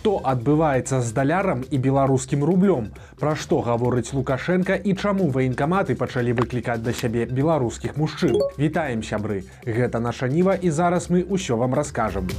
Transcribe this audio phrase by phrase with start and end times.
[0.00, 2.86] Што адбываецца з далярам і беларускім рублём?
[3.20, 8.40] Пра што гаворыць Лукашенко і чаму ваенкаматы пачалі выклікаць да сябе беларускіх мужчын?
[8.56, 9.44] Вітаем сябры.
[9.68, 12.32] Гэта наша ніва і зараз мы ўсё вам раскажам.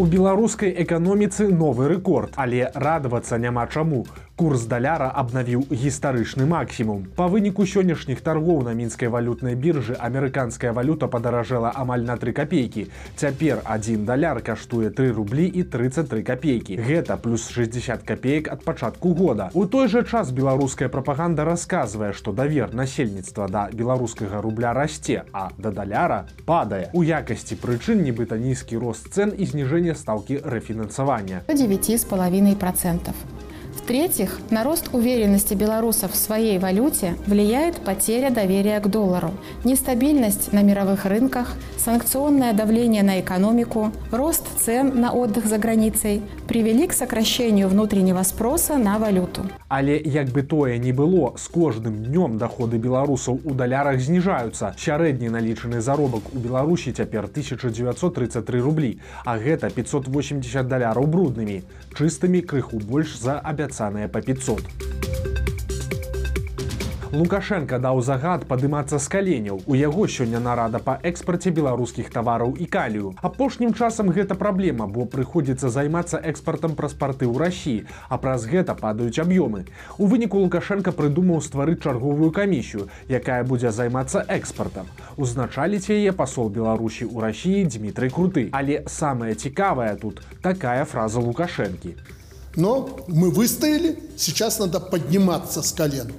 [0.00, 4.06] У беларускай эканоміцы новы рэкорд, але радавацца няма чаму
[4.40, 7.02] курс даляра абнавіў гістарычны максімум.
[7.16, 12.86] Па выніку сённяшніх торгоў на мінскай валютнай біржы амерыканская валюта падаражэла амаль на три копейкі
[13.20, 19.12] цяпер один даляр каштуе 3 рублі і 33 копейкі гэта плюс 60 копеек ад пачатку
[19.12, 19.50] года.
[19.52, 25.50] У той жа час беларуская прапаганда расказвае што давер насельніцтва да беларускага рубля расце а
[25.58, 26.88] да даляра падае.
[26.96, 31.44] У якасці прычын нібыта нізкі рост цен і зніжэнне стаўкі рэфінансавання.
[31.52, 33.12] 9 з палавінай процентов
[33.90, 39.32] В-третьих, на рост уверенности белорусов в своей валюте влияет потеря доверия к доллару,
[39.64, 46.86] нестабильность на мировых рынках, санкционное давление на экономику, рост цен на отдых за границей привели
[46.86, 49.42] к сокращению внутреннего спроса на валюту.
[49.68, 54.74] Але як бы тое не было, з кожным днём доходы беларусаў у далярах зніжаюцца.
[54.78, 61.62] Сярэдні налічаны заробак у Беларусі цяпер 1933 рублі, а гэта 580 даляраў бруднымі,
[61.94, 63.38] чыстымі крыху больш за
[63.80, 64.90] абяцаныя па 500.
[67.12, 69.56] Лукашенко даў загад падымацца з каленяў.
[69.66, 73.10] У яго сёння нарада па экспарце беларускіх тавараў і калію.
[73.18, 78.78] Апошнім часам гэта праблема, бо прыходзіцца займацца экспартам праз парты ў рассіі, а праз гэта
[78.78, 79.66] падаюць аб'ёмы.
[79.98, 84.86] У выніку Лукашенко прыдумаў стварыць чарговую камісію, якая будзе займацца экспартам.
[85.18, 88.54] Узначаліць яе пасол Беларусі ў рассіі Дмітрый круты.
[88.54, 92.19] Але самае цікавае тут такая фраза Лукашэнкі.
[92.56, 96.12] Но мы выстояли, сейчас надо подниматься с колен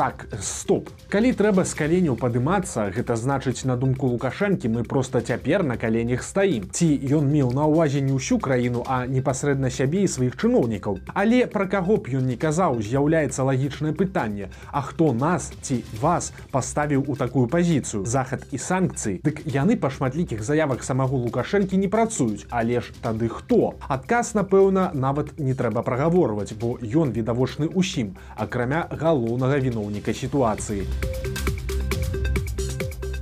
[0.00, 0.88] так стоп.
[1.12, 6.22] Калі трэба з каленяў падымацца гэта значыць на думку лукашэнкі мы просто цяпер на каленях
[6.24, 6.70] стаім.
[6.72, 11.04] Ці ён меў на ўвазе не ўсю краіну а непасрэдна сябе і сваіх чыноўнікаў?
[11.12, 14.48] Але пра каго б ён не казаў з'яўляецца лагічнае пытанне.
[14.72, 18.08] А хто нас ці вас паставіў у такую пазіцыю?
[18.08, 19.20] Захад і санкцыі?
[19.20, 22.48] Дык яны па шматлікіх заявах самого лукашэнкі не працуюць.
[22.48, 23.76] Але ж тады хто?
[23.84, 30.86] Адказ напэўна нават не трэба прагаворваць бо ён відавочны усім акрамя галоўнага віноўніка чыноўніка сітуацыі.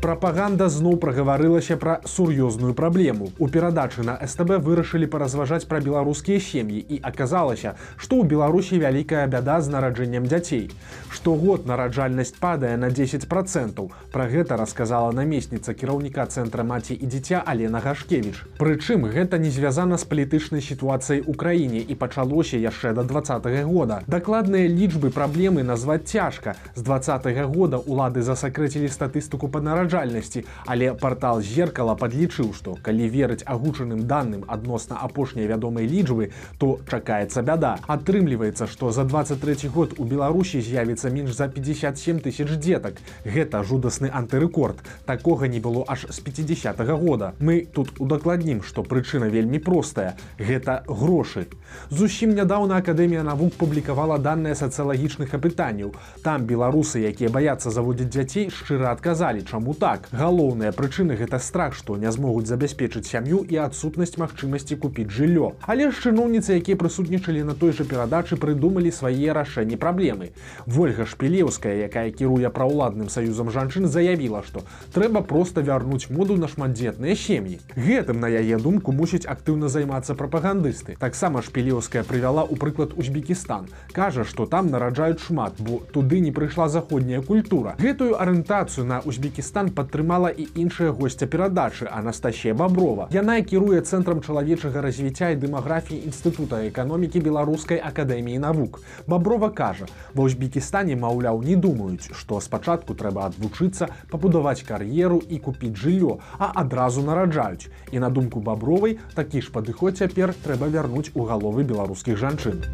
[0.08, 3.26] Прапаганда зноў прагаварылася пра сур'ёзную праблему.
[3.36, 9.26] У перадачы на СТБ вырашылі паразважаць пра беларускія сем'і і аказалася, што ў Беларусі вялікая
[9.28, 10.72] бяда з нараджэннем дзяцей.
[11.12, 13.90] Штогод нараджальнасць падае на 10 процентаў.
[14.08, 18.56] Пра гэта расказала намесніца кіраўніка цэнтра маці і дзіця Алена Гашкевіч.
[18.56, 23.64] Прычым гэта не звязана з палітычнай сітуацыяй у краіне і пачалося яшчэ да два -го
[23.68, 24.00] года.
[24.08, 26.56] Дакладныя лічбы праблемы назваць цяжка.
[26.74, 32.76] З два -го года улады засакрэцілі статыстыку па нараджэнні нараджальнасці але портал зеркала подлічыў што
[32.82, 37.78] калі верыць агучаным данным адносна апошняй вядомай лічбы то чакаецца бяда.
[37.86, 43.00] Атрымліваецца што за 23 год у беларусі з'явіцца менш за 57 тысяч дзетак.
[43.24, 47.32] Гэта жудасны антырэкорд такога не было аж з 50 -го года.
[47.40, 50.14] Мы тут удакладнім што прычына вельмі простая.
[50.38, 51.46] Гэта грошы.
[51.90, 55.94] Зусім нядаўна акадэмія навук публікавала данные сацыялагічных апытанняў.
[56.22, 61.96] Там беларусы якія баяцца заводзіць дзяцей шчыра адказалі чаму так галоўная прычына гэта страх што
[61.96, 65.52] не змогуць забяспечыць сям'ю і адсутнасць магчымасці купіць жыллё.
[65.64, 70.30] Але ж чыноўніцы якія прысутнічалі на той жа перадачы прыдумалі свае рашэнні праблемы.
[70.68, 74.62] Ольга шпілеўская якая кіруе праўладным саюзам жанчын заявіла што
[74.94, 77.58] трэба просто вярнуць моду на шматдзетныя сем'і.
[77.74, 80.96] Гэтым на яе думку мусіць актыўна займацца прапагандысты.
[81.00, 83.68] Таксама шпілеўская прывяла ў прыклад узбекістан.
[83.92, 87.74] Кажа што там нараджаюць шмат бо туды не прыйшла заходняя культура.
[87.78, 93.06] Гэтую арыентацыю на узбекістан падтрымала і іншая госця перадачы Анастасія Баброва.
[93.14, 98.82] Яна кіруе цэнтрам чалавечага развіцця і дэмаграфіі інстытута эканомікі беларускай акадэміі навук.
[99.06, 99.86] Баброва кажа:
[100.18, 106.50] ва ўзбекістане маўляў не думаюць, што спачатку трэба адвучыцца пабудаваць кар'еру і купіць жыллё, а
[106.66, 107.70] адразу нараджаюць.
[107.94, 112.66] І на думку бабровай такі ж падыход цяпер трэба вярнуць у галовы беларускіх жанчын.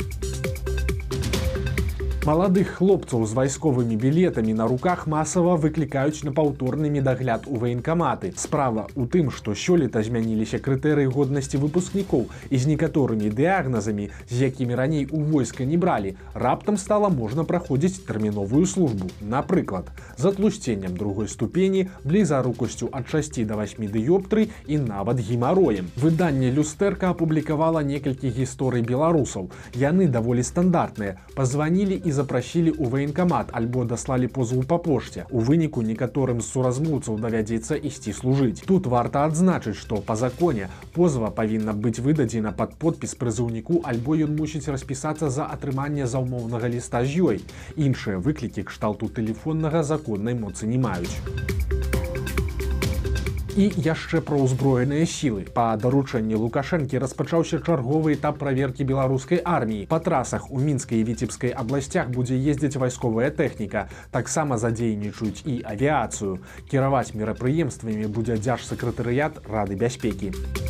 [2.25, 8.32] Маладых хлопцаў з вайсковымі білетамі на руках масава выклікаюць на паўторны медагляд у ваенкаматы.
[8.41, 14.73] Справа у тым, што сёлета змяніліся крытэрыі годнасці выпускнікоў і з некаторымі дыягназамі, з якімі
[14.73, 19.11] раней у войска не бралі, раптам стала можна праходзіць тэрміновую службу.
[19.21, 25.93] Напрыклад, з атлусценнем другой ступені, блізарукасцю ад 6 да 8 дыёптры і нават гемароем.
[26.00, 29.53] Выданне люстэрка апублікавала некалькі гісторый беларусаў.
[29.76, 35.26] Яны даволі стандартныя, пазванілі і запрасілі ў ваенкамат альбо даслалі позву па пошце.
[35.31, 38.62] У выніку некаторым з суразмоўцаў давядзецца ісці служыць.
[38.70, 44.38] Тут варта адзначыць, што па законе позва павінна быць выдадзена пад подпіс прызыўніку альбо ён
[44.38, 47.43] мусіць распісацца за атрыманне заўмоўнага ліста з ёй.
[47.76, 51.53] Іншыя выклікі кшталту тэлефоннага законнай моцы не маюць
[53.56, 55.46] і яшчэ пра ўзброеныя сілы.
[55.54, 59.86] Па даручэнні лукашэнкі распачаўся чарговы этап праверкі беларускай арміі.
[59.86, 63.86] Па трасах у мінскай віцебскай абласцях будзе ездзіць вайсковая тэхніка.
[64.10, 66.42] Таксама задзейнічаюць і авіяцыю.
[66.66, 70.34] Кіраваць мерапрыемствамі будзе дзяржсакратарыят рады бяспекі.
[70.34, 70.63] у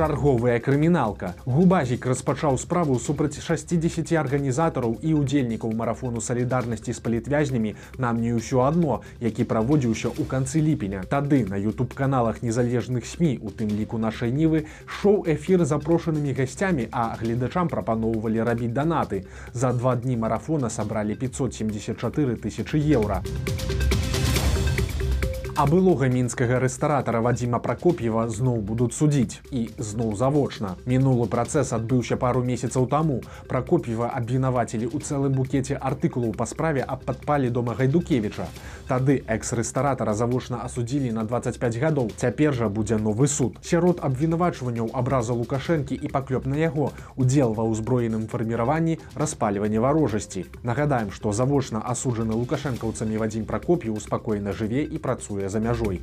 [0.00, 1.34] чарговая крыміналка.
[1.44, 8.64] Губазік распачаў справу супраць 60 арганізатараў і удзельнікаў марафону салідарнасці з палітвязнямі нам не ўсё
[8.64, 11.04] адно, які праводзіўся ў канцы ліпеня.
[11.04, 16.88] Тады на youtube каналах незалежных сМ у тым ліку нашай нівы шоу эфір запрошанымі гасцямі,
[16.88, 19.28] а гледачам прапаноўвалі рабіць данаты.
[19.52, 23.20] За два дні марафона сабралі 574 тысячи еўра
[25.60, 29.44] а былога мінскага рэстаратара вадзіма пракоп'ева зноў будуць судзіць.
[29.52, 30.70] І зноў завочна.
[30.88, 33.18] Мінулы працэс адбыўся пару месяцаў таму.
[33.44, 38.46] Пракоп'ева абвінавацілі ў цэлым букеце артыкулаў па справе аб падпалі дома гайдукевіча.
[38.88, 42.08] Тады экс-рэстаратара завочна асудзілі на 25 гадоў.
[42.16, 43.60] Цяпер жа будзе новы суд.
[43.60, 46.96] Сярод абвінавачванняў абраза лукашэнкі і паклёп на яго.
[47.20, 50.48] Удзел ва ўзброеным фарміраванні распальвання варожасці.
[50.64, 56.00] Нагадаем што завочна асуджаны лукашэнкаўцамі вадзім пракоп'ю спакойна жыве і працуе за мяжой.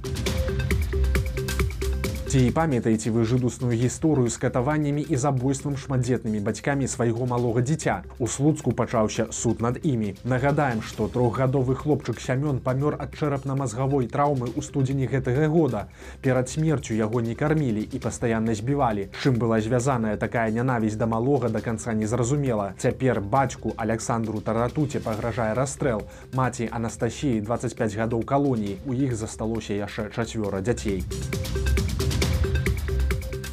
[2.38, 8.04] Ці памятаеце вы жудусную гісторыю з катаваннямі і забойствам шматдзетнымі бацькамі свайго малога дзіця.
[8.22, 10.14] У слуцку пачаўся суд над імі.
[10.22, 15.90] Нагадаем, што трохгадовы хлопчык сямён памёр ад чэрапна-мазгавой траўмы ў студзені гэтага года.
[16.22, 19.10] Перад смерцю яго не кармілі і пастаянна збівалі.
[19.18, 22.78] Чым была звязаная такая нянавісць да малога да канца незразумела.
[22.78, 26.06] Цяпер бацьку Александру Таратуце пагражае расстрэл.
[26.38, 28.78] Маці Анастасіі 25 гадоў калоніі.
[28.86, 31.02] У іх засталося яшчэ чацвёра дзяцей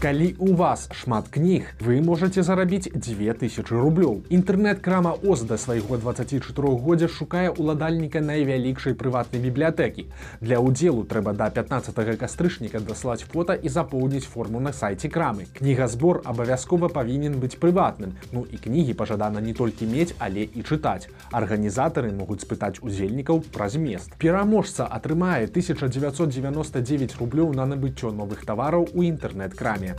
[0.05, 4.21] калі у вас шмат кніг вы можете зарабіць 2000 рублёў.
[4.29, 10.05] Інтэрнэт-крама оз да свайго 24годдзя шукае уладальніка найвялікшай прыватнай бібліятэкі.
[10.45, 15.49] Для удзелу трэба да 15 кастрычніка даслаць фото і запоўніць форму на сайце крамы.
[15.56, 18.12] Кнігазбор абавязкова павінен быць прыватным.
[18.33, 21.09] Ну і кнігі пажадана не толькі мець але і чытаць.
[21.33, 24.12] Арганізатары могуць спытаць удзельнікаў праз мест.
[24.21, 29.94] Пераможца атрымае 1999 рублёў на набыццё новых тавараў у інтэрнэт-краме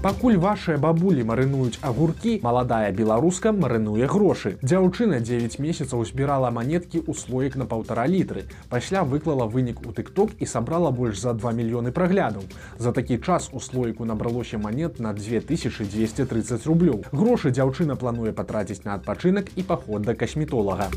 [0.00, 4.56] Пакуль вашыя бабулі марынуюць агуркі, маладая беларуска марынуе грошы.
[4.64, 8.46] Дзяўчына 9 месяцаў збірала манеткі ў слоек на паўтара літры.
[8.72, 12.48] Пасля выклала вынік у тыкток і сабрала больш за 2 мільёны праглядаў.
[12.78, 17.04] За такі час у слоіку набралося манет на 2230 рублёў.
[17.12, 20.88] Грошы дзяўчына плануе патраціць на адпачынак і паход да касметолага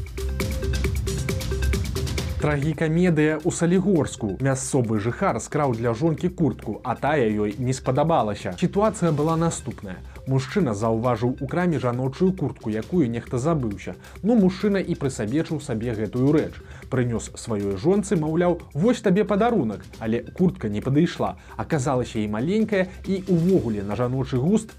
[2.44, 4.36] трагікамедыя ў салігорску.
[4.44, 8.51] Мясцовы жыхар скраў для жонкі куртку а тая ёй не спадабалася.
[8.60, 9.95] Сітуацыя была наступная.
[10.28, 13.95] Мужчына заўважыў у краме жаночую куртку якую нехта забыўся.
[14.24, 16.60] Ну мужчына і прысабечыў сабе гэтую рэч.
[16.92, 21.38] Прынёс сваёй жонцы маўляў вось табе падарунак але куртка не падышла.
[21.56, 24.75] Аказалася і маленькая і увогуле на жаночы густ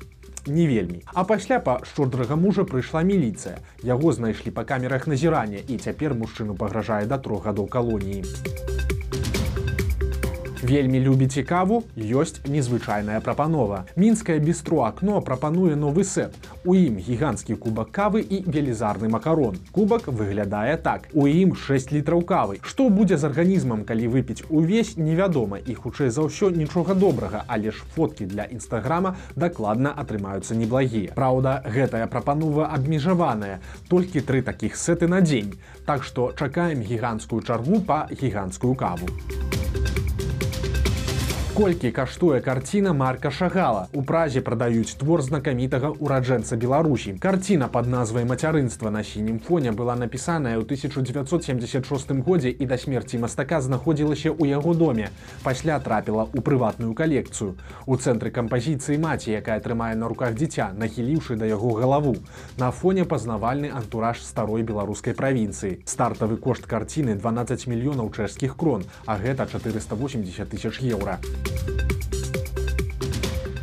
[0.47, 1.03] не вельмі.
[1.15, 3.59] А пасля па шчодрага мужа прыйшла міліцыя.
[3.83, 8.74] Яго знайшлі па камерах назірання і цяпер мужчыну пагражае да трох гадоў калоніі
[10.65, 13.85] вельмі любіце каву ёсць незвычайная прапанова.
[13.97, 16.33] Мінскае бістро акно прапануе новы сет.
[16.65, 19.61] У ім гіганцкі кубак кавы і велізарны макарон.
[19.73, 21.09] Кубак выглядае так.
[21.13, 22.59] У ім 6 літраў кавы.
[22.65, 25.61] Што будзе з арганізмам калі выпіць увесь невядома.
[25.61, 27.45] І хутчэй за ўсё нічога добрага.
[27.47, 31.13] Але ж фоткі для нстаграма дакладна атрымаюцца неблагія.
[31.13, 33.61] Праўда гэтая прапанова абмежаваная.
[33.93, 35.61] Толькі тры такіх сэты на дзень.
[35.85, 39.13] Так што чакаем гіганцкую чаргу па гіганцкую каву
[41.55, 43.87] колькі каштуе карціна марка шагала?
[43.95, 47.15] У празе прадаюць твор знакамітага ураджэнца беларусі.
[47.23, 53.23] Карціна под назвай мацярынства на сінім фоне была напісаная ў 1976 годзе і да смерці
[53.23, 55.15] мастака знаходзілася ў яго доме.
[55.47, 57.55] Пасля трапіла ў прыватную калекцыю.
[57.87, 62.17] У цэнтры кампазіцыі маці якая трымае на руках дзіця нахіліўшы да яго галаву.
[62.59, 65.87] На фоне пазнавальны антураж старой беларускай правінцыі.
[65.87, 71.23] Стартавы кошт карціны 12 мільёнаў чэшскіх крон а гэта 480 тысяч еўра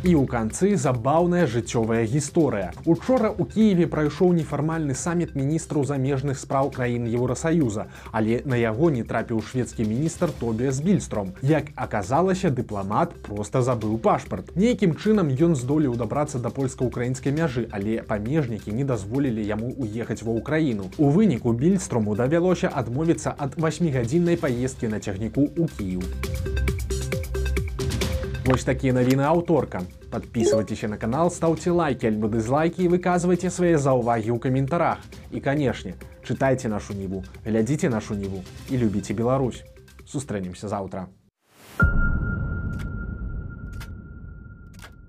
[0.02, 2.74] І ў канцы забаўная жыццёвая гісторыя.
[2.90, 9.06] Учора ў Киеве прайшоў нефармальны саміт міністраў замежных спраў краін Еўросаюза, але на яго не
[9.06, 11.30] трапіў шведскі міністр Тобіас Більстром.
[11.46, 14.50] Як аказалася, дыпламат проста забыў пашпарт.
[14.58, 20.34] Нейкім чынам ён здолеў дабрацца да польска-украінскай мяжы, але памежнікі не дазволілі яму уехаць ва
[20.34, 20.90] ўкраіну.
[20.98, 26.02] У выніку більстрому давялося адмовіцца ад васьмігадзіннай паездкі на цягніку ў Кіў.
[28.52, 29.80] Вось такія навіны аўторка.
[30.10, 35.00] Подписывайтесь на канал, ставьте лайки альбо дизлайки и выказывайте свои заўвагі ў каментарах.
[35.32, 39.64] І, канешне, чытайце нашу ніву, глядзіце нашу ніву і любіце Беларусь.
[40.04, 41.08] Сустрэнемся заўтра.